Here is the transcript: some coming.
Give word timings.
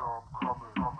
some 0.00 0.22
coming. 0.40 0.99